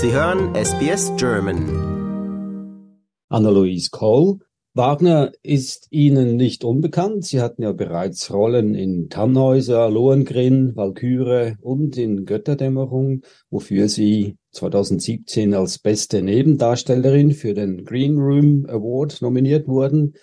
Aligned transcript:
Sie 0.00 0.12
hören 0.12 0.54
SBS 0.54 1.10
German. 1.16 1.66
Anna-Louise 3.30 3.90
Cole. 3.90 4.38
Wagner 4.72 5.32
ist 5.42 5.88
Ihnen 5.90 6.36
nicht 6.36 6.62
unbekannt. 6.62 7.24
Sie 7.24 7.40
hatten 7.40 7.62
ja 7.62 7.72
bereits 7.72 8.32
Rollen 8.32 8.76
in 8.76 9.08
Tannhäuser, 9.08 9.90
Lohengrin, 9.90 10.76
Walküre 10.76 11.56
und 11.62 11.98
in 11.98 12.26
Götterdämmerung, 12.26 13.22
wofür 13.50 13.88
Sie 13.88 14.36
2017 14.52 15.52
als 15.52 15.80
beste 15.80 16.22
Nebendarstellerin 16.22 17.32
für 17.32 17.54
den 17.54 17.84
Green 17.84 18.18
Room 18.18 18.66
Award 18.68 19.20
nominiert 19.20 19.66
wurden. 19.66 20.14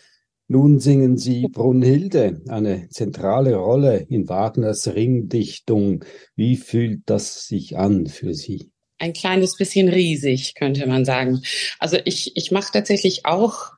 Nun 0.48 0.80
singen 0.80 1.18
Sie 1.18 1.50
Brunhilde, 1.52 2.42
eine 2.48 2.88
zentrale 2.88 3.56
Rolle 3.56 4.06
in 4.08 4.30
Wagners 4.30 4.88
Ringdichtung. 4.96 6.06
Wie 6.38 6.56
fühlt 6.56 7.02
das 7.08 7.46
sich 7.46 7.78
an 7.78 8.06
für 8.06 8.34
Sie? 8.34 8.72
Ein 8.98 9.14
kleines 9.14 9.58
bisschen 9.58 9.90
riesig, 9.90 10.56
könnte 10.56 10.88
man 10.88 11.06
sagen. 11.06 11.42
Also 11.80 11.98
ich, 12.06 12.36
ich 12.36 12.52
mache 12.52 12.72
tatsächlich 12.72 13.26
auch 13.26 13.74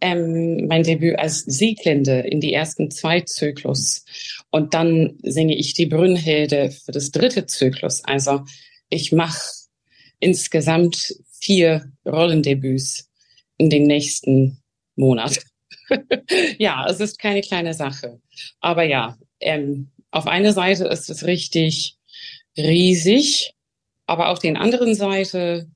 ähm, 0.00 0.66
mein 0.66 0.82
Debüt 0.82 1.18
als 1.18 1.40
Sieglinde 1.40 2.20
in 2.20 2.40
die 2.40 2.52
ersten 2.52 2.90
zwei 2.90 3.20
Zyklus. 3.20 4.04
Und 4.50 4.74
dann 4.74 5.18
singe 5.22 5.56
ich 5.56 5.74
die 5.74 5.86
Brünnhilde 5.86 6.70
für 6.70 6.92
das 6.92 7.10
dritte 7.10 7.46
Zyklus. 7.46 8.02
Also 8.04 8.40
ich 8.88 9.12
mache 9.12 9.40
insgesamt 10.18 11.14
vier 11.40 11.92
Rollendebüts 12.04 13.10
in 13.58 13.70
den 13.70 13.84
nächsten 13.84 14.62
Monat. 14.96 15.38
ja, 16.58 16.86
es 16.88 17.00
ist 17.00 17.18
keine 17.18 17.40
kleine 17.40 17.74
Sache. 17.74 18.20
Aber 18.60 18.82
ja, 18.82 19.18
ähm, 19.40 19.90
auf 20.10 20.26
einer 20.26 20.52
Seite 20.52 20.84
ist 20.86 21.10
es 21.10 21.24
richtig 21.24 21.96
riesig 22.56 23.54
aber 24.12 24.28
auf 24.28 24.40
den 24.40 24.58
anderen 24.58 24.94
Seite, 24.94 25.70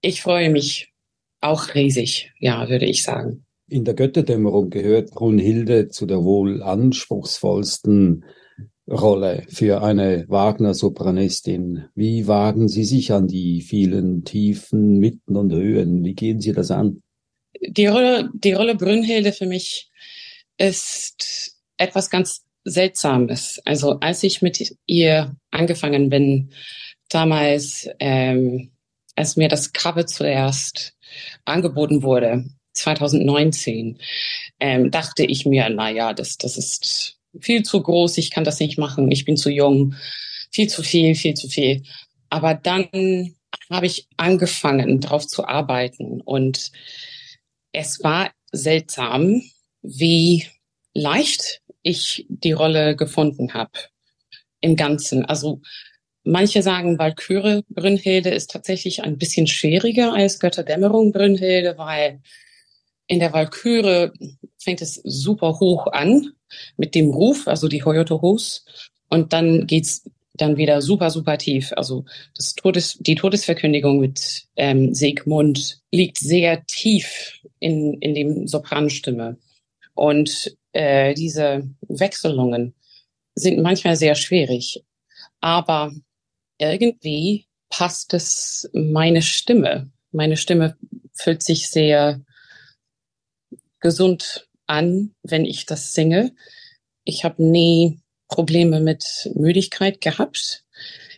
ich 0.00 0.20
freue 0.20 0.50
mich 0.50 0.92
auch 1.40 1.76
riesig, 1.76 2.32
ja, 2.40 2.68
würde 2.68 2.86
ich 2.86 3.04
sagen. 3.04 3.46
In 3.68 3.84
der 3.84 3.94
Götterdämmerung 3.94 4.68
gehört 4.68 5.12
Brunhilde 5.12 5.88
zu 5.88 6.06
der 6.06 6.24
wohl 6.24 6.60
anspruchsvollsten 6.60 8.24
Rolle 8.90 9.44
für 9.48 9.80
eine 9.80 10.24
Wagner-Sopranistin. 10.28 11.84
Wie 11.94 12.26
wagen 12.26 12.66
Sie 12.66 12.84
sich 12.84 13.12
an 13.12 13.28
die 13.28 13.60
vielen 13.60 14.24
Tiefen, 14.24 14.98
Mitten 14.98 15.36
und 15.36 15.52
Höhen? 15.52 16.04
Wie 16.04 16.14
gehen 16.14 16.40
Sie 16.40 16.52
das 16.52 16.72
an? 16.72 17.00
Die 17.60 17.86
Rolle, 17.86 18.28
die 18.34 18.54
Rolle 18.54 18.74
Brünnhilde 18.74 19.32
für 19.32 19.46
mich 19.46 19.88
ist 20.58 21.56
etwas 21.76 22.10
ganz 22.10 22.42
Seltsames. 22.64 23.60
Also 23.64 24.00
als 24.00 24.24
ich 24.24 24.42
mit 24.42 24.76
ihr 24.86 25.36
angefangen 25.52 26.10
bin, 26.10 26.50
damals, 27.08 27.88
ähm, 27.98 28.72
als 29.14 29.36
mir 29.36 29.48
das 29.48 29.72
Cover 29.72 30.06
zuerst 30.06 30.94
angeboten 31.44 32.02
wurde, 32.02 32.44
2019, 32.72 33.98
ähm, 34.60 34.90
dachte 34.90 35.24
ich 35.24 35.46
mir, 35.46 35.68
na 35.70 35.90
ja, 35.90 36.12
das, 36.12 36.36
das 36.36 36.56
ist 36.56 37.18
viel 37.40 37.62
zu 37.62 37.82
groß, 37.82 38.18
ich 38.18 38.30
kann 38.30 38.44
das 38.44 38.60
nicht 38.60 38.78
machen, 38.78 39.10
ich 39.10 39.24
bin 39.24 39.36
zu 39.36 39.50
jung, 39.50 39.94
viel 40.50 40.68
zu 40.68 40.82
viel, 40.82 41.14
viel 41.14 41.34
zu 41.34 41.48
viel. 41.48 41.82
Aber 42.28 42.54
dann 42.54 43.34
habe 43.70 43.86
ich 43.86 44.08
angefangen, 44.16 45.00
darauf 45.00 45.26
zu 45.26 45.46
arbeiten 45.46 46.20
und 46.20 46.70
es 47.72 48.02
war 48.02 48.30
seltsam, 48.52 49.42
wie 49.82 50.46
leicht 50.94 51.60
ich 51.82 52.26
die 52.28 52.52
Rolle 52.52 52.96
gefunden 52.96 53.54
habe 53.54 53.72
im 54.60 54.76
Ganzen. 54.76 55.24
Also 55.24 55.60
Manche 56.28 56.60
sagen, 56.60 56.98
Walküre 56.98 57.62
Brünnhilde 57.68 58.30
ist 58.30 58.50
tatsächlich 58.50 59.04
ein 59.04 59.16
bisschen 59.16 59.46
schwieriger 59.46 60.12
als 60.12 60.40
Götterdämmerung 60.40 61.12
Brünnhilde, 61.12 61.78
weil 61.78 62.20
in 63.06 63.20
der 63.20 63.32
Walküre 63.32 64.12
fängt 64.58 64.82
es 64.82 65.00
super 65.04 65.60
hoch 65.60 65.86
an 65.86 66.32
mit 66.76 66.96
dem 66.96 67.10
Ruf, 67.10 67.46
also 67.46 67.68
die 67.68 67.84
Hoyoto 67.84 68.22
Hus, 68.22 68.64
und 69.08 69.32
dann 69.32 69.68
geht's 69.68 70.10
dann 70.34 70.56
wieder 70.56 70.82
super, 70.82 71.10
super 71.10 71.38
tief. 71.38 71.72
Also 71.76 72.04
das 72.34 72.56
Todes, 72.56 72.98
die 72.98 73.14
Todesverkündigung 73.14 74.00
mit 74.00 74.48
ähm, 74.56 74.94
Sigmund 74.94 75.80
liegt 75.92 76.18
sehr 76.18 76.64
tief 76.66 77.40
in, 77.60 77.94
in 78.00 78.14
dem 78.14 78.48
Sopranstimme. 78.48 79.38
Und 79.94 80.56
äh, 80.72 81.14
diese 81.14 81.70
Wechselungen 81.82 82.74
sind 83.36 83.62
manchmal 83.62 83.94
sehr 83.94 84.16
schwierig. 84.16 84.82
Aber 85.40 85.92
irgendwie 86.58 87.46
passt 87.68 88.14
es 88.14 88.68
meine 88.72 89.22
Stimme. 89.22 89.90
Meine 90.12 90.36
Stimme 90.36 90.76
fühlt 91.14 91.42
sich 91.42 91.68
sehr 91.68 92.20
gesund 93.80 94.48
an, 94.66 95.14
wenn 95.22 95.44
ich 95.44 95.66
das 95.66 95.92
singe. 95.92 96.34
Ich 97.04 97.24
habe 97.24 97.42
nie 97.42 98.00
Probleme 98.28 98.80
mit 98.80 99.30
Müdigkeit 99.34 100.00
gehabt 100.00 100.64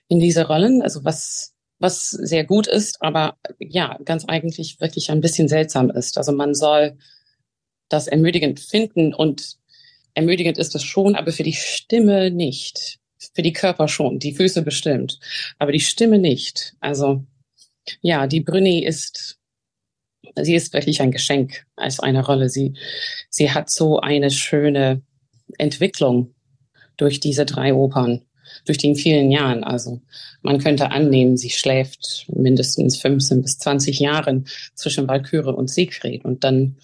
in 0.09 0.21
diese 0.21 0.47
Rollen, 0.47 0.83
also 0.83 1.05
was 1.05 1.55
was 1.79 2.11
sehr 2.11 2.45
gut 2.45 2.67
ist, 2.67 3.01
aber 3.01 3.37
ja, 3.59 3.99
ganz 4.05 4.25
eigentlich 4.25 4.81
wirklich 4.81 5.11
ein 5.11 5.21
bisschen 5.21 5.49
seltsam 5.49 5.91
ist. 5.91 6.19
Also 6.19 6.33
man 6.33 6.55
soll 6.55 6.99
das 7.89 8.09
ermüdigend 8.09 8.61
finden 8.61 9.15
und 9.15 9.57
ermüdigend 10.15 10.59
ist 10.59 10.75
es 10.75 10.83
schon, 10.83 11.15
aber 11.15 11.33
für 11.33 11.45
die 11.45 11.53
Stimme 11.53 12.31
nicht. 12.31 12.99
Für 13.35 13.43
die 13.43 13.53
Körper 13.53 13.89
schon, 13.89 14.19
die 14.19 14.35
Füße 14.35 14.63
bestimmt, 14.63 15.19
aber 15.59 15.73
die 15.73 15.81
Stimme 15.81 16.19
nicht. 16.19 16.75
Also 16.81 17.25
ja, 18.01 18.27
die 18.27 18.41
Brünni 18.41 18.85
ist, 18.85 19.39
sie 20.37 20.55
ist 20.55 20.73
wirklich 20.73 21.01
ein 21.01 21.11
Geschenk 21.11 21.67
als 21.77 22.01
eine 22.01 22.25
Rolle. 22.25 22.49
Sie, 22.49 22.75
sie 23.31 23.51
hat 23.51 23.71
so 23.71 24.01
eine 24.01 24.31
schöne 24.31 25.03
Entwicklung 25.57 26.35
durch 26.97 27.21
diese 27.21 27.47
drei 27.47 27.73
Opern, 27.73 28.23
durch 28.65 28.79
den 28.79 28.95
vielen 28.95 29.31
Jahren. 29.31 29.65
Also 29.65 30.01
man 30.43 30.59
könnte 30.59 30.91
annehmen, 30.91 31.37
sie 31.37 31.51
schläft 31.51 32.27
mindestens 32.29 32.99
15 32.99 33.43
bis 33.43 33.59
20 33.59 33.99
Jahren 34.01 34.47
zwischen 34.75 35.09
Walküre 35.09 35.55
und 35.55 35.71
Siegfried 35.71 36.25
und 36.25 36.45
dann 36.45 36.77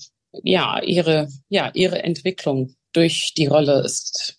ja 0.43 0.83
ihre 0.83 1.28
ja 1.49 1.71
ihre 1.75 2.03
Entwicklung 2.03 2.75
durch 2.93 3.34
die 3.37 3.47
Rolle 3.47 3.83
ist 3.84 4.39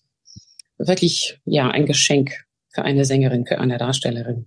wirklich 0.78 1.40
ja 1.46 1.70
ein 1.70 1.86
Geschenk 1.86 2.46
für 2.74 2.84
eine 2.84 3.06
Sängerin, 3.06 3.46
für 3.46 3.60
eine 3.60 3.78
Darstellerin. 3.78 4.46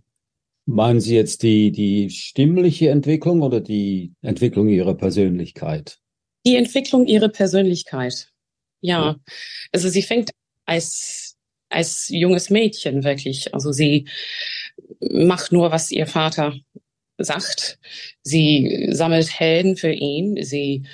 Meinen 0.66 1.00
Sie 1.00 1.16
jetzt 1.16 1.42
die, 1.42 1.72
die 1.72 2.10
stimmliche 2.10 2.90
Entwicklung 2.90 3.40
oder 3.40 3.60
die 3.60 4.12
Entwicklung 4.20 4.68
Ihrer 4.68 4.94
Persönlichkeit? 4.94 5.98
Die 6.44 6.56
Entwicklung 6.56 7.06
ihrer 7.06 7.28
Persönlichkeit. 7.28 8.28
Ja. 8.80 9.16
Also 9.72 9.88
sie 9.88 10.02
fängt 10.02 10.30
als, 10.66 11.36
als 11.68 12.08
junges 12.08 12.50
Mädchen 12.50 13.04
wirklich. 13.04 13.52
Also 13.54 13.72
sie 13.72 14.08
macht 15.00 15.52
nur, 15.52 15.70
was 15.72 15.90
ihr 15.90 16.06
Vater 16.06 16.54
sagt. 17.18 17.78
Sie 18.22 18.88
sammelt 18.90 19.38
Helden 19.38 19.76
für 19.76 19.92
ihn. 19.92 20.42
Sie 20.42 20.84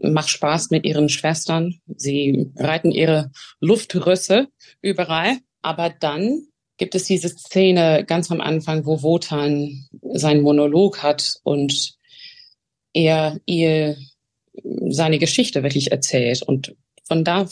macht 0.00 0.28
Spaß 0.28 0.70
mit 0.70 0.84
ihren 0.84 1.08
Schwestern. 1.08 1.80
Sie 1.86 2.50
reiten 2.56 2.90
ihre 2.90 3.30
Luftrösse 3.60 4.48
überall. 4.80 5.38
Aber 5.62 5.90
dann 5.90 6.46
gibt 6.76 6.94
es 6.94 7.04
diese 7.04 7.28
Szene 7.28 8.04
ganz 8.06 8.30
am 8.30 8.40
Anfang, 8.40 8.86
wo 8.86 9.02
Wotan 9.02 9.88
seinen 10.12 10.42
Monolog 10.42 11.02
hat 11.02 11.34
und 11.42 11.94
er 12.92 13.38
ihr 13.46 13.96
seine 14.88 15.18
Geschichte 15.18 15.62
wirklich 15.62 15.90
erzählt. 15.90 16.42
Und 16.42 16.74
von 17.04 17.24
da, 17.24 17.46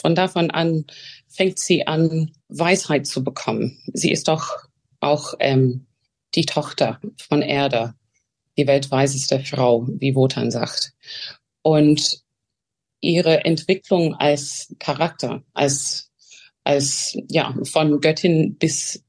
von 0.00 0.14
davon 0.14 0.50
an 0.50 0.84
fängt 1.28 1.58
sie 1.58 1.86
an, 1.86 2.32
Weisheit 2.48 3.06
zu 3.06 3.24
bekommen. 3.24 3.78
Sie 3.92 4.12
ist 4.12 4.28
doch 4.28 4.58
auch 5.00 5.34
ähm, 5.40 5.86
die 6.34 6.46
Tochter 6.46 7.00
von 7.16 7.42
Erde, 7.42 7.94
die 8.56 8.66
weltweiseste 8.66 9.40
Frau, 9.40 9.86
wie 9.88 10.14
Wotan 10.14 10.50
sagt 10.50 10.92
und 11.62 12.22
ihre 13.00 13.44
Entwicklung 13.44 14.14
als 14.14 14.74
Charakter, 14.78 15.42
als, 15.54 16.10
als, 16.64 17.16
ja, 17.28 17.54
von 17.64 18.00
Göttin 18.00 18.56
bis 18.56 19.04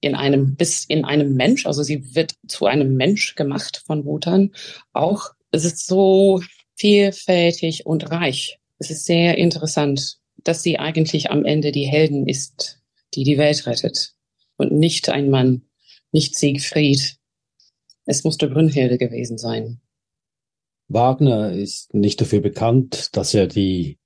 in 0.00 0.14
einem, 0.14 0.56
bis 0.56 0.84
in 0.84 1.04
einem 1.04 1.34
Mensch. 1.34 1.66
Also 1.66 1.82
sie 1.82 2.14
wird 2.14 2.34
zu 2.46 2.66
einem 2.66 2.94
Mensch 2.94 3.34
gemacht 3.34 3.82
von 3.86 4.04
Wotan. 4.04 4.52
Auch 4.92 5.30
es 5.50 5.64
ist 5.64 5.86
so 5.86 6.42
vielfältig 6.76 7.86
und 7.86 8.10
reich. 8.10 8.58
Es 8.78 8.90
ist 8.90 9.04
sehr 9.04 9.38
interessant, 9.38 10.18
dass 10.36 10.62
sie 10.62 10.78
eigentlich 10.78 11.30
am 11.30 11.44
Ende 11.44 11.72
die 11.72 11.86
Helden 11.86 12.28
ist, 12.28 12.80
die 13.14 13.24
die 13.24 13.38
Welt 13.38 13.66
rettet 13.66 14.12
und 14.56 14.72
nicht 14.72 15.08
ein 15.08 15.30
Mann, 15.30 15.62
nicht 16.12 16.36
Siegfried. 16.36 17.16
Es 18.04 18.24
musste 18.24 18.48
Brünnhilde 18.48 18.98
gewesen 18.98 19.38
sein. 19.38 19.80
Wagner 20.88 21.52
ist 21.52 21.94
nicht 21.94 22.20
dafür 22.20 22.40
bekannt, 22.40 23.16
dass 23.16 23.34
er 23.34 23.46
die, 23.46 23.98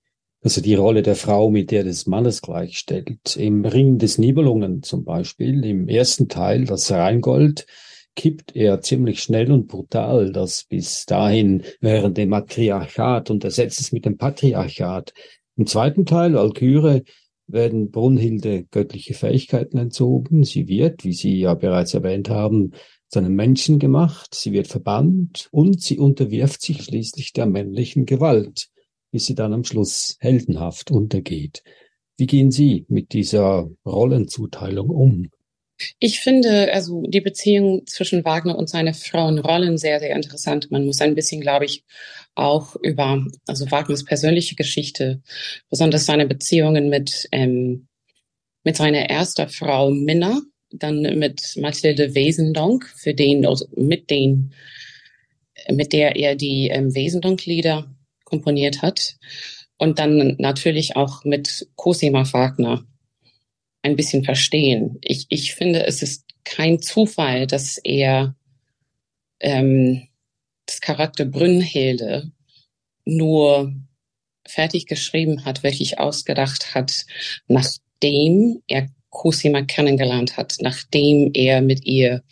dass 0.42 0.56
er 0.56 0.62
die 0.62 0.74
Rolle 0.74 1.02
der 1.02 1.16
Frau 1.16 1.50
mit 1.50 1.70
der 1.70 1.84
des 1.84 2.06
Mannes 2.06 2.40
gleichstellt. 2.40 3.36
Im 3.36 3.64
Ring 3.64 3.98
des 3.98 4.18
Nibelungen 4.18 4.82
zum 4.82 5.04
Beispiel, 5.04 5.64
im 5.64 5.88
ersten 5.88 6.28
Teil, 6.28 6.64
das 6.64 6.90
Rheingold, 6.90 7.66
kippt 8.16 8.56
er 8.56 8.80
ziemlich 8.80 9.22
schnell 9.22 9.52
und 9.52 9.68
brutal, 9.68 10.32
das 10.32 10.64
bis 10.64 11.06
dahin 11.06 11.62
während 11.80 12.16
dem 12.16 12.30
Matriarchat 12.30 13.30
und 13.30 13.44
ersetzt 13.44 13.80
es 13.80 13.92
mit 13.92 14.04
dem 14.04 14.16
Patriarchat. 14.16 15.12
Im 15.56 15.66
zweiten 15.66 16.06
Teil, 16.06 16.34
Walküre, 16.34 17.02
werden 17.46 17.90
Brunhilde 17.90 18.64
göttliche 18.70 19.14
Fähigkeiten 19.14 19.78
entzogen. 19.78 20.44
Sie 20.44 20.68
wird, 20.68 21.04
wie 21.04 21.12
Sie 21.12 21.40
ja 21.40 21.54
bereits 21.54 21.94
erwähnt 21.94 22.30
haben, 22.30 22.72
zu 23.10 23.18
einem 23.18 23.34
Menschen 23.34 23.78
gemacht. 23.78 24.34
Sie 24.34 24.52
wird 24.52 24.68
verbannt 24.68 25.48
und 25.50 25.82
sie 25.82 25.98
unterwirft 25.98 26.62
sich 26.62 26.84
schließlich 26.84 27.32
der 27.32 27.46
männlichen 27.46 28.06
Gewalt, 28.06 28.68
bis 29.10 29.26
sie 29.26 29.34
dann 29.34 29.52
am 29.52 29.64
Schluss 29.64 30.16
heldenhaft 30.20 30.90
untergeht. 30.90 31.62
Wie 32.16 32.26
gehen 32.26 32.50
Sie 32.50 32.84
mit 32.88 33.12
dieser 33.12 33.68
Rollenzuteilung 33.84 34.90
um? 34.90 35.30
Ich 35.98 36.20
finde 36.20 36.70
also 36.72 37.02
die 37.08 37.22
Beziehung 37.22 37.86
zwischen 37.86 38.24
Wagner 38.26 38.58
und 38.58 38.68
seine 38.68 38.92
Frauenrollen 38.92 39.78
sehr, 39.78 39.98
sehr 39.98 40.14
interessant. 40.14 40.70
Man 40.70 40.84
muss 40.84 41.00
ein 41.00 41.14
bisschen, 41.14 41.40
glaube 41.40 41.64
ich, 41.64 41.84
auch 42.34 42.76
über 42.76 43.24
also 43.46 43.70
Wagners 43.70 44.04
persönliche 44.04 44.54
Geschichte, 44.54 45.22
besonders 45.70 46.04
seine 46.04 46.26
Beziehungen 46.26 46.90
mit 46.90 47.26
ähm, 47.32 47.88
mit 48.62 48.76
seiner 48.76 49.08
ersten 49.08 49.48
Frau 49.48 49.90
Minna, 49.90 50.40
dann 50.70 51.02
mit 51.18 51.56
Mathilde 51.56 52.14
Wesendonck, 52.14 52.86
für 52.96 53.14
den 53.14 53.46
also 53.46 53.66
mit 53.76 54.10
den 54.10 54.52
mit 55.70 55.92
der 55.92 56.16
er 56.16 56.36
die 56.36 56.68
ähm, 56.68 56.94
Wesendonck-Lieder 56.94 57.94
komponiert 58.24 58.82
hat 58.82 59.16
und 59.76 59.98
dann 59.98 60.36
natürlich 60.38 60.96
auch 60.96 61.24
mit 61.24 61.68
Cosima 61.76 62.30
Wagner 62.32 62.86
ein 63.82 63.96
bisschen 63.96 64.24
verstehen. 64.24 64.98
Ich, 65.02 65.26
ich 65.28 65.54
finde, 65.54 65.86
es 65.86 66.02
ist 66.02 66.24
kein 66.44 66.80
Zufall, 66.80 67.46
dass 67.46 67.78
er 67.78 68.36
ähm, 69.40 70.08
das 70.66 70.80
Charakter 70.80 71.24
Brünnhilde 71.24 72.30
nur 73.04 73.74
fertig 74.46 74.86
geschrieben 74.86 75.44
hat, 75.44 75.62
wirklich 75.62 75.98
ausgedacht 75.98 76.74
hat, 76.74 77.06
nachdem 77.46 78.62
er 78.66 78.88
Cosima 79.10 79.62
kennengelernt 79.62 80.36
hat, 80.36 80.56
nachdem 80.60 81.30
er 81.34 81.60
mit 81.60 81.84
ihr 81.84 82.22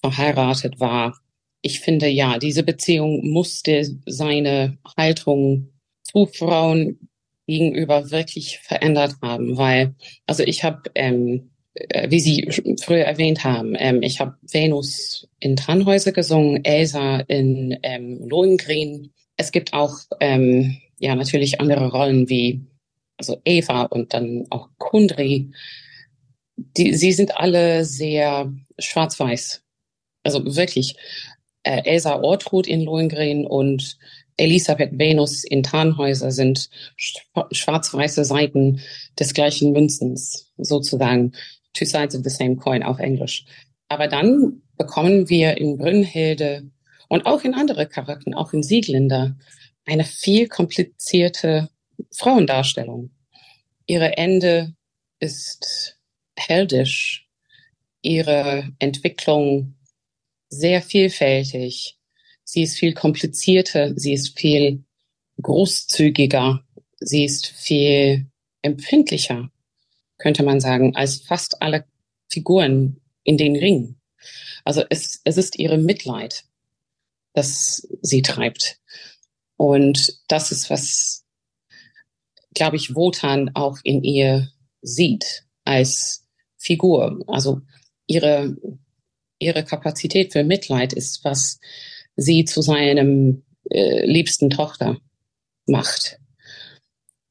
verheiratet 0.00 0.80
war. 0.80 1.18
Ich 1.62 1.80
finde, 1.80 2.08
ja, 2.08 2.38
diese 2.38 2.62
Beziehung 2.62 3.28
musste 3.28 3.84
seine 4.06 4.78
Haltung 4.96 5.72
zu 6.02 6.26
Frauen 6.26 7.08
gegenüber 7.46 8.10
wirklich 8.10 8.58
verändert 8.58 9.14
haben, 9.22 9.56
weil, 9.56 9.94
also 10.26 10.42
ich 10.44 10.62
habe, 10.64 10.82
ähm, 10.94 11.50
äh, 11.74 12.10
wie 12.10 12.20
Sie 12.20 12.48
früher 12.80 13.04
erwähnt 13.04 13.44
haben, 13.44 13.74
ähm, 13.78 14.02
ich 14.02 14.20
habe 14.20 14.36
Venus 14.42 15.28
in 15.40 15.56
Tannhäuser 15.56 16.12
gesungen, 16.12 16.64
Elsa 16.64 17.20
in 17.20 17.78
ähm, 17.82 18.20
Lohengrin. 18.28 19.10
Es 19.36 19.52
gibt 19.52 19.72
auch 19.72 19.94
ähm, 20.20 20.76
ja 20.98 21.14
natürlich 21.14 21.60
andere 21.60 21.90
Rollen 21.90 22.28
wie 22.28 22.60
also 23.20 23.40
Eva 23.44 23.82
und 23.82 24.14
dann 24.14 24.46
auch 24.50 24.68
Kundri. 24.78 25.50
Die, 26.76 26.94
sie 26.94 27.12
sind 27.12 27.36
alle 27.36 27.84
sehr 27.84 28.52
schwarz-weiß. 28.78 29.62
Also 30.22 30.56
wirklich 30.56 30.96
äh, 31.62 31.82
Elsa 31.84 32.20
Ortrud 32.20 32.66
in 32.66 32.82
Lohengrin 32.82 33.46
und 33.46 33.98
Elisabeth 34.36 34.98
Venus 34.98 35.44
in 35.44 35.62
Tarnhäuser 35.62 36.30
sind 36.30 36.70
schwarz-weiße 36.96 38.24
Seiten 38.24 38.80
des 39.18 39.34
gleichen 39.34 39.72
Münzens, 39.72 40.50
sozusagen 40.56 41.32
two 41.74 41.84
sides 41.84 42.16
of 42.16 42.22
the 42.24 42.30
same 42.30 42.56
coin 42.56 42.82
auf 42.82 42.98
Englisch. 42.98 43.44
Aber 43.88 44.08
dann 44.08 44.62
bekommen 44.78 45.28
wir 45.28 45.58
in 45.58 45.76
Brünnhilde 45.76 46.70
und 47.08 47.26
auch 47.26 47.42
in 47.42 47.54
andere 47.54 47.86
Charakteren, 47.86 48.34
auch 48.34 48.52
in 48.52 48.62
Sieglinder, 48.62 49.36
eine 49.84 50.04
viel 50.04 50.48
komplizierte 50.48 51.68
Frauendarstellung. 52.12 53.10
Ihre 53.86 54.16
Ende 54.16 54.74
ist 55.18 55.99
heldisch, 56.48 57.28
ihre 58.02 58.72
Entwicklung 58.78 59.74
sehr 60.48 60.82
vielfältig 60.82 62.00
Sie 62.52 62.64
ist 62.64 62.78
viel 62.78 62.94
komplizierter, 62.94 63.96
sie 63.96 64.12
ist 64.12 64.36
viel 64.36 64.82
großzügiger, 65.40 66.64
sie 66.98 67.24
ist 67.24 67.46
viel 67.46 68.26
empfindlicher, 68.62 69.52
könnte 70.18 70.42
man 70.42 70.58
sagen, 70.58 70.96
als 70.96 71.20
fast 71.20 71.62
alle 71.62 71.84
Figuren 72.28 73.00
in 73.22 73.38
den 73.38 73.54
Ringen. 73.54 74.00
Also 74.64 74.82
es, 74.90 75.20
es 75.22 75.36
ist 75.36 75.60
ihre 75.60 75.78
Mitleid, 75.78 76.42
das 77.34 77.86
sie 78.02 78.22
treibt. 78.22 78.80
Und 79.56 80.18
das 80.26 80.50
ist, 80.50 80.70
was, 80.70 81.24
glaube 82.52 82.74
ich, 82.74 82.96
Wotan 82.96 83.54
auch 83.54 83.78
in 83.84 84.02
ihr 84.02 84.50
sieht 84.82 85.44
als 85.62 86.26
Figur. 86.60 87.24
Also 87.26 87.62
ihre, 88.06 88.56
ihre 89.38 89.64
Kapazität 89.64 90.32
für 90.32 90.44
Mitleid 90.44 90.92
ist 90.92 91.24
was, 91.24 91.58
sie 92.16 92.44
zu 92.44 92.60
seinem 92.62 93.42
äh, 93.70 94.04
liebsten 94.06 94.50
Tochter 94.50 94.98
macht. 95.66 96.18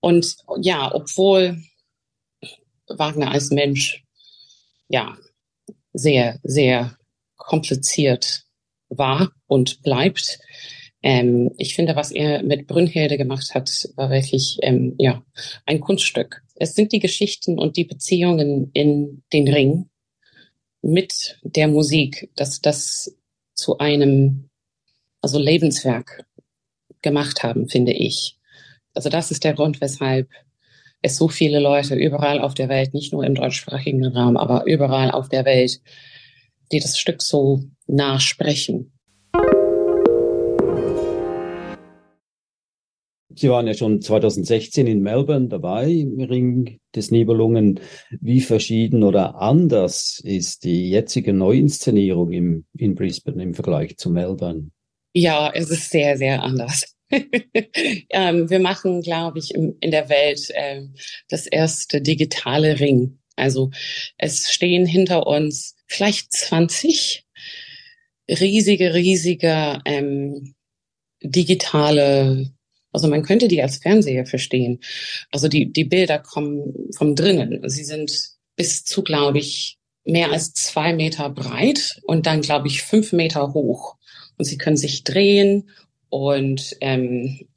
Und 0.01 0.35
ja, 0.61 0.93
obwohl 0.93 1.61
Wagner 2.87 3.31
als 3.31 3.51
Mensch 3.51 4.03
ja 4.87 5.17
sehr, 5.93 6.39
sehr 6.43 6.97
kompliziert 7.35 8.45
war 8.89 9.31
und 9.47 9.83
bleibt. 9.83 10.39
Ähm, 11.01 11.51
ich 11.57 11.75
finde, 11.75 11.95
was 11.95 12.11
er 12.11 12.43
mit 12.43 12.67
Brünnhilde 12.67 13.17
gemacht 13.17 13.53
hat, 13.53 13.89
war 13.95 14.09
wirklich 14.09 14.57
ähm, 14.61 14.95
ja 14.97 15.23
ein 15.65 15.79
Kunststück. 15.79 16.41
Es 16.59 16.75
sind 16.75 16.91
die 16.91 16.99
Geschichten 16.99 17.57
und 17.57 17.77
die 17.77 17.85
Beziehungen 17.85 18.69
in 18.73 19.23
den 19.31 19.47
Ring 19.47 19.89
mit 20.81 21.39
der 21.41 21.69
Musik, 21.69 22.29
dass 22.35 22.61
das 22.61 23.15
zu 23.53 23.77
einem 23.77 24.49
also 25.21 25.39
Lebenswerk 25.39 26.25
gemacht 27.01 27.43
haben, 27.43 27.69
finde 27.69 27.93
ich. 27.93 28.37
Also 28.93 29.09
das 29.09 29.31
ist 29.31 29.45
der 29.45 29.53
Grund, 29.53 29.79
weshalb 29.79 30.29
es 31.01 31.15
so 31.15 31.29
viele 31.29 31.59
Leute 31.59 31.95
überall 31.95 32.39
auf 32.41 32.53
der 32.53 32.67
Welt, 32.67 32.93
nicht 32.93 33.13
nur 33.13 33.23
im 33.23 33.35
deutschsprachigen 33.35 34.05
Raum, 34.05 34.35
aber 34.35 34.65
überall 34.65 35.11
auf 35.11 35.29
der 35.29 35.45
Welt, 35.45 35.79
die 36.73 36.81
das 36.81 36.99
Stück 36.99 37.21
so 37.21 37.63
nachsprechen. 37.87 38.98
Sie 43.39 43.49
waren 43.49 43.67
ja 43.67 43.73
schon 43.73 44.01
2016 44.01 44.85
in 44.85 45.01
Melbourne 45.01 45.47
dabei 45.47 45.89
im 45.89 46.19
Ring 46.19 46.79
des 46.93 47.09
Nibelungen. 47.09 47.79
Wie 48.19 48.41
verschieden 48.41 49.03
oder 49.03 49.35
anders 49.35 50.19
ist 50.23 50.65
die 50.65 50.89
jetzige 50.89 51.31
Neuinszenierung 51.31 52.33
im, 52.33 52.65
in 52.77 52.95
Brisbane 52.95 53.41
im 53.41 53.53
Vergleich 53.53 53.95
zu 53.97 54.09
Melbourne? 54.09 54.71
Ja, 55.13 55.51
es 55.53 55.69
ist 55.69 55.89
sehr, 55.89 56.17
sehr 56.17 56.43
anders. 56.43 56.95
ähm, 58.09 58.49
wir 58.49 58.59
machen, 58.59 59.01
glaube 59.01 59.39
ich, 59.39 59.55
im, 59.55 59.75
in 59.79 59.91
der 59.91 60.09
Welt 60.09 60.49
äh, 60.53 60.83
das 61.29 61.47
erste 61.47 62.01
digitale 62.01 62.79
Ring. 62.79 63.19
Also 63.37 63.71
es 64.17 64.51
stehen 64.51 64.85
hinter 64.85 65.25
uns 65.27 65.75
vielleicht 65.87 66.33
20 66.33 67.25
riesige, 68.29 68.93
riesige 68.93 69.79
ähm, 69.85 70.55
digitale, 71.23 72.51
also 72.91 73.07
man 73.07 73.23
könnte 73.23 73.47
die 73.47 73.61
als 73.61 73.77
Fernseher 73.77 74.25
verstehen. 74.25 74.79
Also 75.31 75.47
die, 75.47 75.71
die 75.71 75.85
Bilder 75.85 76.19
kommen 76.19 76.89
vom 76.95 77.15
drinnen. 77.15 77.61
Sie 77.69 77.83
sind 77.83 78.11
bis 78.55 78.83
zu, 78.83 79.03
glaube 79.03 79.39
ich, 79.39 79.77
mehr 80.05 80.31
als 80.31 80.53
zwei 80.53 80.93
Meter 80.93 81.29
breit 81.29 81.99
und 82.03 82.25
dann, 82.25 82.41
glaube 82.41 82.67
ich, 82.67 82.81
fünf 82.81 83.13
Meter 83.13 83.53
hoch 83.53 83.95
und 84.37 84.45
sie 84.45 84.57
können 84.57 84.77
sich 84.77 85.03
drehen 85.03 85.69
und 86.09 86.75
ähm, 86.81 87.47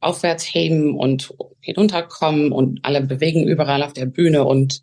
aufwärts 0.00 0.44
heben 0.44 0.96
und 0.96 1.34
hinunterkommen 1.60 2.52
und 2.52 2.80
alle 2.84 3.02
bewegen 3.02 3.46
überall 3.46 3.82
auf 3.82 3.92
der 3.92 4.06
Bühne. 4.06 4.44
Und 4.44 4.82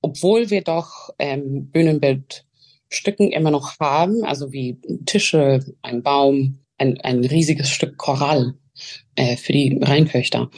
obwohl 0.00 0.50
wir 0.50 0.62
doch 0.62 1.10
ähm, 1.18 1.70
Bühnenbildstücken 1.70 3.30
immer 3.30 3.50
noch 3.50 3.78
haben, 3.78 4.24
also 4.24 4.52
wie 4.52 4.78
Tische, 5.04 5.64
ein 5.82 6.02
Baum, 6.02 6.60
ein, 6.78 7.00
ein 7.00 7.24
riesiges 7.24 7.70
Stück 7.70 7.96
Korall 7.98 8.54
äh, 9.16 9.36
für 9.36 9.52
die 9.52 9.78
Rheinköchter, 9.80 10.50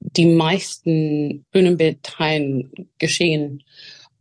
die 0.00 0.26
meisten 0.26 1.44
Bühnenbildteilen 1.52 2.72
geschehen 2.98 3.62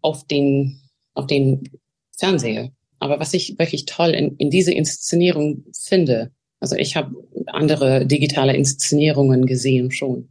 auf 0.02 0.26
den, 0.28 0.82
auf 1.14 1.28
den 1.28 1.70
Fernseher. 2.18 2.72
Aber 3.00 3.20
was 3.20 3.34
ich 3.34 3.58
wirklich 3.58 3.86
toll 3.86 4.10
in, 4.10 4.36
in 4.38 4.50
diese 4.50 4.74
Inszenierung 4.74 5.66
finde, 5.74 6.32
also 6.60 6.76
ich 6.76 6.98
habe 6.98 7.16
andere 7.48 8.06
digitale 8.06 8.54
Inszenierungen 8.56 9.46
gesehen 9.46 9.92
schon. 9.92 10.30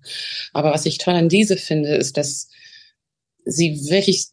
Aber 0.52 0.72
was 0.72 0.84
ich 0.84 0.98
toll 0.98 1.14
an 1.14 1.30
diese 1.30 1.56
finde, 1.56 1.96
ist, 1.96 2.16
dass 2.18 2.48
sie 3.44 3.88
wirklich 3.88 4.28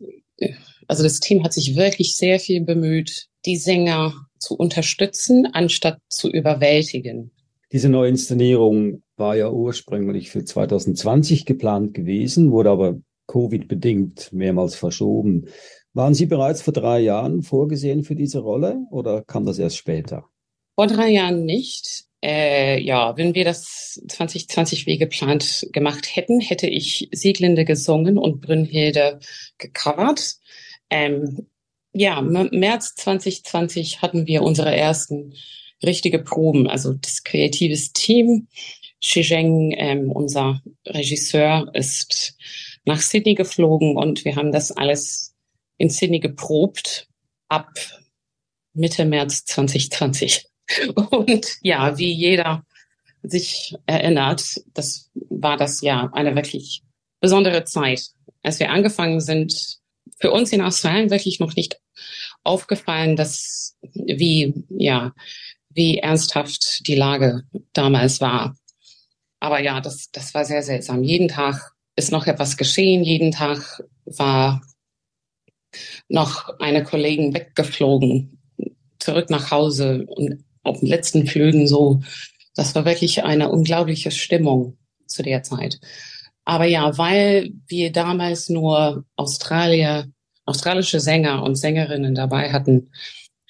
Also 0.88 1.04
das 1.04 1.20
Team 1.20 1.44
hat 1.44 1.54
sich 1.54 1.76
wirklich 1.76 2.16
sehr 2.16 2.40
viel 2.40 2.62
bemüht, 2.62 3.28
die 3.46 3.58
Sänger 3.58 4.14
zu 4.40 4.56
unterstützen, 4.56 5.48
anstatt 5.54 6.00
zu 6.10 6.30
überwältigen. 6.30 7.32
Diese 7.72 7.90
neue 7.90 8.10
Inszenierung 8.10 9.04
war 9.18 9.36
ja 9.36 9.50
ursprünglich 9.50 10.30
für 10.30 10.44
2020 10.44 11.46
geplant 11.46 11.94
gewesen, 11.94 12.52
wurde 12.52 12.70
aber 12.70 13.00
Covid-bedingt 13.28 14.32
mehrmals 14.34 14.76
verschoben. 14.76 15.48
Waren 15.94 16.14
Sie 16.14 16.26
bereits 16.26 16.62
vor 16.62 16.74
drei 16.74 17.00
Jahren 17.00 17.42
vorgesehen 17.42 18.04
für 18.04 18.16
diese 18.16 18.40
Rolle 18.40 18.86
oder 18.92 19.24
kam 19.24 19.46
das 19.46 19.60
erst 19.60 19.78
später? 19.78 20.26
Vor 20.76 20.88
drei 20.88 21.10
Jahren 21.10 21.46
nicht. 21.46 22.06
Äh, 22.22 22.82
ja, 22.82 23.16
wenn 23.18 23.36
wir 23.36 23.46
das 23.46 24.02
2020 24.08 24.88
wie 24.88 24.98
geplant 24.98 25.68
gemacht 25.72 26.16
hätten, 26.16 26.42
hätte 26.42 26.68
ich 26.68 27.08
Sieglinde 27.12 27.66
gesungen 27.66 28.18
und 28.18 28.42
Brünnhilde 28.42 29.20
gecovert. 29.58 30.36
Ähm, 30.90 31.48
ja, 31.94 32.22
März 32.22 32.96
2020 32.96 34.02
hatten 34.02 34.28
wir 34.28 34.42
unsere 34.42 34.76
ersten 34.76 35.34
richtige 35.84 36.20
Proben, 36.20 36.68
also 36.68 36.94
das 36.94 37.24
kreatives 37.24 37.94
Team. 37.94 38.48
Shizheng, 39.00 39.74
ähm, 39.78 40.12
unser 40.12 40.62
Regisseur, 40.88 41.70
ist 41.74 42.36
nach 42.86 43.02
Sydney 43.02 43.36
geflogen 43.36 43.98
und 43.98 44.26
wir 44.26 44.36
haben 44.36 44.52
das 44.52 44.72
alles 44.72 45.36
in 45.78 45.90
Sydney 45.90 46.20
geprobt 46.20 47.08
ab 47.50 47.70
Mitte 48.74 49.06
März 49.06 49.46
2020. 49.46 50.46
Und 51.12 51.58
ja, 51.62 51.98
wie 51.98 52.12
jeder 52.12 52.66
sich 53.24 53.76
erinnert, 53.86 54.62
das 54.74 55.12
war 55.14 55.58
das 55.58 55.82
ja 55.82 56.10
eine 56.14 56.36
wirklich 56.36 56.84
besondere 57.20 57.64
Zeit. 57.66 58.10
Als 58.44 58.60
wir 58.60 58.72
angefangen 58.72 59.22
sind, 59.22 59.80
für 60.18 60.32
uns 60.32 60.52
in 60.52 60.62
Australien 60.62 61.10
wirklich 61.10 61.40
noch 61.40 61.56
nicht 61.56 61.80
aufgefallen, 62.44 63.16
dass 63.16 63.78
wie, 63.94 64.54
ja, 64.70 65.14
wie 65.76 66.00
ernsthaft 66.00 66.88
die 66.88 66.96
Lage 66.96 67.44
damals 67.74 68.22
war. 68.22 68.56
Aber 69.40 69.62
ja, 69.62 69.82
das, 69.82 70.10
das 70.12 70.34
war 70.34 70.46
sehr 70.46 70.64
seltsam. 70.64 71.04
Jeden 71.04 71.28
Tag 71.28 71.74
ist 71.96 72.12
noch 72.12 72.26
etwas 72.26 72.58
geschehen. 72.58 73.04
Jeden 73.04 73.32
Tag 73.32 73.84
war 74.06 74.62
noch 76.08 76.58
eine 76.60 76.84
Kollegin 76.84 77.34
weggeflogen, 77.34 78.42
zurück 79.00 79.30
nach 79.30 79.52
Hause 79.52 80.06
und 80.08 80.46
auf 80.64 80.80
den 80.80 80.88
letzten 80.88 81.28
Flügen 81.28 81.68
so. 81.68 82.02
Das 82.56 82.74
war 82.74 82.86
wirklich 82.86 83.24
eine 83.24 83.50
unglaubliche 83.50 84.12
Stimmung 84.12 84.78
zu 85.06 85.22
der 85.22 85.44
Zeit. 85.44 85.80
Aber 86.46 86.66
ja, 86.66 86.98
weil 86.98 87.52
wir 87.68 87.92
damals 87.92 88.50
nur 88.50 89.04
Australier, 89.16 90.08
australische 90.46 91.00
Sänger 91.00 91.44
und 91.44 91.56
Sängerinnen 91.56 92.16
dabei 92.16 92.54
hatten, 92.54 92.92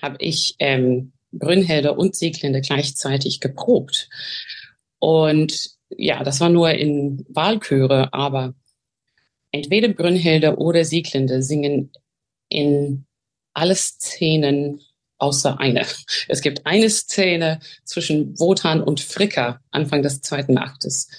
habe 0.01 0.17
ich 0.19 0.55
ähm, 0.59 1.13
Brünnhilde 1.37 1.93
und 1.93 2.15
Sieglinde 2.15 2.61
gleichzeitig 2.61 3.39
geprobt. 3.39 4.09
Und 4.99 5.71
ja, 5.89 6.23
das 6.23 6.39
war 6.41 6.49
nur 6.49 6.71
in 6.71 7.25
Wahlchöre, 7.29 8.13
aber 8.13 8.53
entweder 9.51 9.89
Brünnhilde 9.89 10.57
oder 10.57 10.83
Sieglinde 10.83 11.41
singen 11.41 11.91
in 12.49 13.05
alle 13.53 13.75
Szenen 13.75 14.81
außer 15.17 15.59
eine. 15.59 15.85
Es 16.27 16.41
gibt 16.41 16.65
eine 16.65 16.89
Szene 16.89 17.59
zwischen 17.83 18.37
Wotan 18.39 18.81
und 18.81 18.99
Fricker 18.99 19.61
Anfang 19.71 20.01
des 20.01 20.21
zweiten 20.21 20.57
Aktes. 20.57 21.09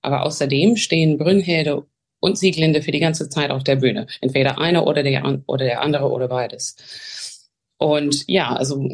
Aber 0.00 0.24
außerdem 0.24 0.76
stehen 0.76 1.18
Brünnhilde 1.18 1.86
und 2.20 2.38
Sieglinde 2.38 2.82
für 2.82 2.92
die 2.92 3.00
ganze 3.00 3.28
Zeit 3.28 3.50
auf 3.50 3.64
der 3.64 3.76
Bühne. 3.76 4.06
Entweder 4.20 4.58
einer 4.58 4.86
oder 4.86 5.02
der, 5.02 5.42
oder 5.46 5.64
der 5.64 5.82
andere 5.82 6.10
oder 6.10 6.28
beides. 6.28 6.76
Und 7.78 8.24
ja, 8.26 8.54
also 8.54 8.88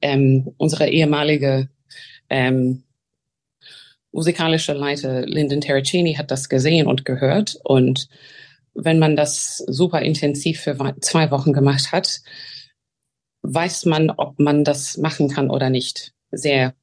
ähm, 0.00 0.54
unsere 0.56 0.88
ehemalige 0.88 1.68
ähm, 2.30 2.84
musikalische 4.12 4.72
Leiter 4.72 5.26
Lyndon 5.26 5.60
Terracini 5.60 6.14
hat 6.14 6.30
das 6.30 6.48
gesehen 6.48 6.86
und 6.86 7.04
gehört. 7.04 7.58
Und 7.64 8.08
wenn 8.74 8.98
man 8.98 9.16
das 9.16 9.58
super 9.66 10.02
intensiv 10.02 10.60
für 10.60 10.76
zwei 11.00 11.30
Wochen 11.30 11.52
gemacht 11.52 11.92
hat, 11.92 12.20
weiß 13.42 13.84
man, 13.86 14.10
ob 14.10 14.38
man 14.38 14.64
das 14.64 14.96
machen 14.98 15.28
kann 15.28 15.50
oder 15.50 15.70
nicht. 15.70 16.12
Sehr 16.30 16.74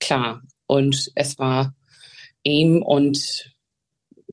klar. 0.00 0.42
Und 0.66 1.10
es 1.14 1.38
war 1.38 1.74
ihm 2.42 2.82
und 2.82 3.52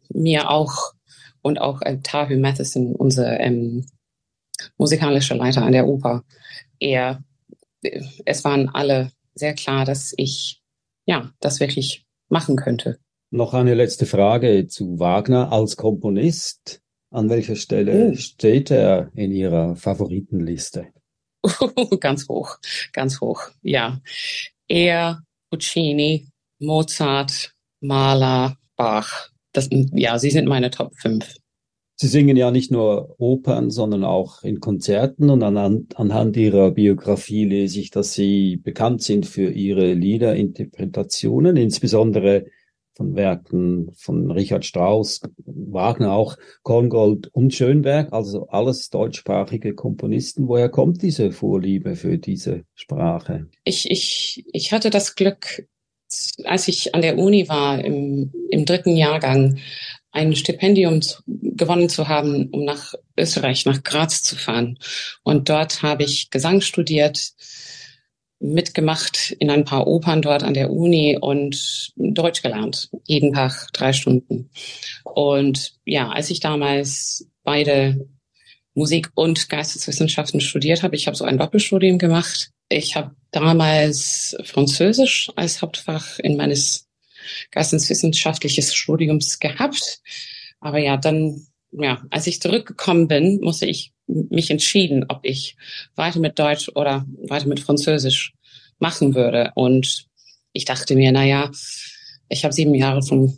mir 0.10 0.50
auch 0.50 0.94
und 1.42 1.60
auch 1.60 1.82
äh, 1.82 1.98
Tahu 2.02 2.38
Matheson, 2.38 2.96
unser 2.96 3.40
ähm, 3.40 3.86
musikalischer 4.78 5.36
Leiter 5.36 5.64
an 5.64 5.72
der 5.72 5.88
Oper, 5.88 6.24
er 6.80 7.24
es 8.26 8.44
waren 8.44 8.70
alle 8.70 9.12
sehr 9.36 9.54
klar, 9.54 9.86
dass 9.86 10.14
ich 10.18 10.62
ja 11.06 11.32
das 11.40 11.60
wirklich 11.60 12.06
machen 12.30 12.56
könnte. 12.56 13.00
Noch 13.32 13.54
eine 13.54 13.74
letzte 13.74 14.06
Frage 14.06 14.68
zu 14.68 15.00
Wagner 15.00 15.52
als 15.52 15.78
Komponist. 15.78 16.82
An 17.12 17.30
welcher 17.30 17.56
Stelle 17.56 18.12
oh. 18.12 18.16
steht 18.16 18.72
er 18.72 19.12
in 19.16 19.32
Ihrer 19.32 19.76
Favoritenliste? 19.76 20.88
ganz 22.00 22.28
hoch, 22.30 22.58
ganz 22.94 23.20
hoch, 23.20 23.42
ja. 23.62 24.02
Er, 24.68 25.24
Puccini, 25.50 26.30
Mozart, 26.60 27.54
Mahler, 27.82 28.58
Bach. 28.76 29.30
Das, 29.52 29.68
ja, 29.72 30.18
sie 30.20 30.30
sind 30.30 30.48
meine 30.48 30.72
Top 30.72 30.96
5. 30.96 31.36
Sie 32.02 32.08
singen 32.08 32.36
ja 32.36 32.50
nicht 32.50 32.72
nur 32.72 33.14
Opern, 33.20 33.70
sondern 33.70 34.04
auch 34.04 34.42
in 34.42 34.60
Konzerten 34.60 35.30
und 35.30 35.44
anhand, 35.44 36.00
anhand 36.00 36.36
Ihrer 36.36 36.72
Biografie 36.72 37.46
lese 37.46 37.80
ich, 37.80 37.92
dass 37.92 38.16
Sie 38.16 38.58
bekannt 38.58 39.04
sind 39.04 39.28
für 39.28 39.52
Ihre 39.52 39.94
Liederinterpretationen, 39.94 41.58
insbesondere 41.58 42.48
von 42.96 43.16
Werken 43.16 43.92
von 43.94 44.32
Richard 44.32 44.66
Strauss, 44.66 45.22
Wagner 45.46 46.14
auch, 46.14 46.38
Korngold 46.64 47.28
und 47.34 47.54
Schönberg, 47.54 48.12
also 48.14 48.48
alles 48.48 48.90
deutschsprachige 48.90 49.76
Komponisten. 49.76 50.48
Woher 50.48 50.70
kommt 50.70 51.04
diese 51.04 51.32
Vorliebe 51.32 51.96
für 51.96 52.18
diese 52.18 52.64
Sprache? 52.74 53.48
Ich, 53.64 53.92
ich, 53.92 54.44
ich 54.52 54.74
hatte 54.74 54.90
das 54.90 55.14
Glück, 55.14 55.68
als 56.46 56.68
ich 56.68 56.96
an 56.96 57.04
der 57.04 57.20
Uni 57.20 57.48
war, 57.48 57.86
im, 57.86 58.34
im 58.50 58.66
dritten 58.66 58.98
Jahrgang, 58.98 59.60
ein 60.12 60.36
Stipendium 60.36 61.02
zu, 61.02 61.22
gewonnen 61.26 61.90
zu 61.90 62.08
haben, 62.08 62.50
um 62.50 62.66
nach 62.66 62.94
Österreich, 63.18 63.66
nach 63.66 63.84
Graz 63.84 64.24
zu 64.24 64.36
fahren. 64.36 64.78
Und 65.24 65.50
dort 65.50 65.84
habe 65.84 66.04
ich 66.04 66.30
Gesang 66.30 66.62
studiert, 66.62 67.34
mitgemacht 68.40 69.32
in 69.40 69.50
ein 69.50 69.66
paar 69.66 69.88
Opern 69.88 70.22
dort 70.22 70.44
an 70.44 70.56
der 70.56 70.72
Uni 70.72 71.18
und 71.20 71.94
Deutsch 71.96 72.42
gelernt, 72.42 72.90
jeden 73.06 73.34
Tag 73.34 73.68
drei 73.72 73.94
Stunden. 73.94 74.50
Und 75.04 75.76
ja, 75.86 76.10
als 76.10 76.30
ich 76.32 76.40
damals 76.40 77.28
beide 77.44 78.08
Musik 78.74 79.12
und 79.16 79.50
Geisteswissenschaften 79.50 80.42
studiert 80.42 80.82
habe, 80.82 80.96
ich 80.96 81.08
habe 81.08 81.18
so 81.18 81.26
ein 81.26 81.38
Doppelstudium 81.38 81.98
gemacht. 82.00 82.52
Ich 82.70 82.96
habe 82.96 83.16
damals 83.32 84.36
Französisch 84.44 85.30
als 85.36 85.62
Hauptfach 85.62 86.20
in 86.20 86.38
meines 86.38 86.88
geisteswissenschaftliches 87.52 88.74
Studiums 88.74 89.40
gehabt. 89.40 90.02
Aber 90.60 90.78
ja, 90.78 90.98
dann, 90.98 91.48
ja, 91.72 92.02
als 92.10 92.28
ich 92.28 92.42
zurückgekommen 92.42 93.08
bin, 93.08 93.40
musste 93.42 93.66
ich 93.66 93.94
mich 94.08 94.52
entschieden, 94.52 95.06
ob 95.08 95.22
ich 95.24 95.56
weiter 95.96 96.20
mit 96.20 96.38
Deutsch 96.38 96.70
oder 96.76 97.06
weiter 97.28 97.48
mit 97.48 97.60
Französisch 97.60 98.34
machen 98.80 99.16
würde. 99.16 99.52
Und 99.56 100.06
ich 100.54 100.66
dachte 100.66 100.96
mir, 100.96 101.12
na 101.12 101.26
ja, 101.26 101.52
ich 102.30 102.44
habe 102.44 102.54
sieben 102.54 102.76
Jahre 102.76 103.02
von 103.02 103.38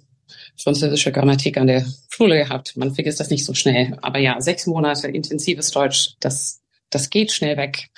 französischer 0.58 1.12
Grammatik 1.12 1.58
an 1.58 1.68
der 1.68 1.86
Schule 2.10 2.38
gehabt. 2.38 2.78
Man 2.78 2.94
vergisst 2.94 3.20
das 3.20 3.30
nicht 3.30 3.46
so 3.46 3.54
schnell. 3.54 3.98
Aber 4.02 4.20
ja, 4.20 4.40
sechs 4.40 4.68
Monate 4.68 5.08
intensives 5.08 5.72
Deutsch, 5.72 6.16
das, 6.20 6.62
das 6.90 7.10
geht 7.10 7.32
schnell 7.32 7.58
weg, 7.58 7.90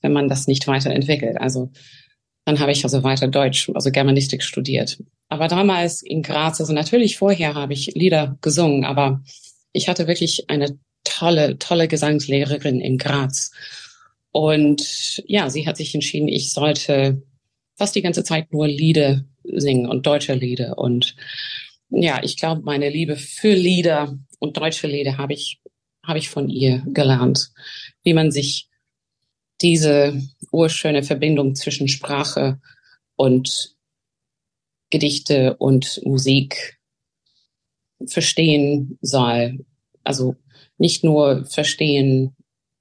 wenn 0.00 0.12
man 0.12 0.28
das 0.28 0.46
nicht 0.46 0.66
weiterentwickelt. 0.66 1.38
Also 1.38 1.70
dann 2.44 2.60
habe 2.60 2.72
ich 2.72 2.84
also 2.84 3.02
weiter 3.02 3.28
Deutsch, 3.28 3.70
also 3.74 3.90
Germanistik 3.90 4.42
studiert. 4.42 4.98
Aber 5.28 5.48
damals 5.48 6.02
in 6.02 6.22
Graz, 6.22 6.60
also 6.60 6.72
natürlich 6.72 7.18
vorher 7.18 7.54
habe 7.54 7.74
ich 7.74 7.94
Lieder 7.94 8.38
gesungen, 8.40 8.84
aber 8.84 9.22
ich 9.72 9.88
hatte 9.88 10.06
wirklich 10.06 10.48
eine 10.48 10.78
tolle, 11.04 11.58
tolle 11.58 11.88
Gesangslehrerin 11.88 12.80
in 12.80 12.98
Graz. 12.98 13.52
Und 14.30 15.22
ja, 15.26 15.50
sie 15.50 15.66
hat 15.66 15.76
sich 15.76 15.94
entschieden, 15.94 16.28
ich 16.28 16.52
sollte 16.52 17.22
fast 17.76 17.94
die 17.94 18.02
ganze 18.02 18.24
Zeit 18.24 18.52
nur 18.52 18.66
Lieder 18.66 19.24
singen 19.44 19.86
und 19.86 20.06
deutsche 20.06 20.34
Lieder. 20.34 20.78
Und 20.78 21.14
ja, 21.90 22.22
ich 22.22 22.36
glaube, 22.36 22.62
meine 22.62 22.90
Liebe 22.90 23.16
für 23.16 23.52
Lieder 23.52 24.18
und 24.38 24.56
deutsche 24.56 24.86
Lieder 24.86 25.16
habe 25.18 25.32
ich, 25.32 25.60
habe 26.04 26.18
ich 26.18 26.28
von 26.28 26.48
ihr 26.48 26.82
gelernt, 26.86 27.50
wie 28.02 28.14
man 28.14 28.30
sich 28.30 28.68
diese 29.60 30.20
urschöne 30.52 31.02
Verbindung 31.02 31.54
zwischen 31.54 31.88
Sprache 31.88 32.60
und 33.16 33.76
Gedichte 34.90 35.56
und 35.56 36.00
Musik 36.04 36.78
verstehen 38.06 38.98
soll. 39.00 39.64
Also 40.04 40.36
nicht 40.78 41.04
nur 41.04 41.44
verstehen 41.46 42.36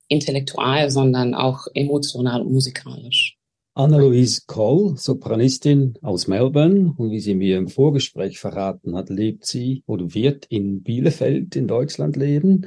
intellektual, 0.07 0.89
sondern 0.89 1.33
auch 1.33 1.67
emotional 1.73 2.41
und 2.41 2.51
musikalisch. 2.53 3.37
Anna-Louise 3.73 4.41
Cole, 4.47 4.95
Sopranistin 4.97 5.99
aus 6.01 6.27
Melbourne, 6.27 6.95
und 6.97 7.11
wie 7.11 7.19
sie 7.19 7.35
mir 7.35 7.57
im 7.57 7.67
Vorgespräch 7.67 8.39
verraten 8.39 8.95
hat, 8.95 9.09
lebt 9.09 9.45
sie 9.45 9.83
oder 9.85 10.15
wird 10.15 10.47
in 10.47 10.81
Bielefeld 10.81 11.55
in 11.55 11.67
Deutschland 11.67 12.15
leben. 12.15 12.65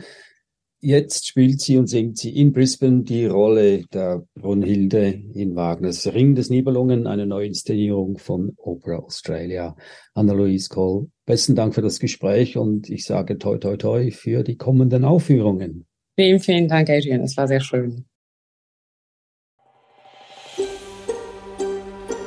Jetzt 0.82 1.26
spielt 1.26 1.60
sie 1.60 1.76
und 1.76 1.88
singt 1.88 2.16
sie 2.16 2.34
in 2.34 2.54
Brisbane 2.54 3.02
die 3.02 3.26
Rolle 3.26 3.84
der 3.92 4.24
Brunhilde 4.34 5.08
in 5.34 5.54
Wagners 5.54 6.06
Ring 6.14 6.34
des 6.34 6.48
Nibelungen, 6.48 7.06
eine 7.06 7.26
Neuinszenierung 7.26 8.16
von 8.16 8.54
Opera 8.56 8.96
Australia. 8.96 9.76
Anna-Louise 10.14 10.70
Cole, 10.70 11.08
besten 11.26 11.54
Dank 11.54 11.74
für 11.74 11.82
das 11.82 12.00
Gespräch 12.00 12.56
und 12.56 12.88
ich 12.88 13.04
sage 13.04 13.36
toi 13.36 13.58
toi 13.58 13.76
toi 13.76 14.10
für 14.10 14.42
die 14.42 14.56
kommenden 14.56 15.04
Aufführungen. 15.04 15.86
Vielen, 16.16 16.40
vielen 16.40 16.68
Dank, 16.68 16.88
Adrian. 16.88 17.20
Es 17.20 17.36
war 17.36 17.46
sehr 17.46 17.60
schön. 17.60 18.06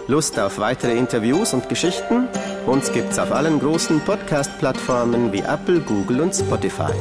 Lust 0.07 0.38
auf 0.38 0.60
weitere 0.60 0.95
Interviews 0.95 1.55
und 1.55 1.69
Geschichten? 1.69 2.27
Uns 2.67 2.91
gibt's 2.91 3.17
auf 3.17 3.31
allen 3.31 3.60
großen 3.60 4.00
Podcast-Plattformen 4.01 5.33
wie 5.33 5.39
Apple, 5.39 5.79
Google 5.79 6.22
und 6.22 6.36
Spotify. 6.36 6.93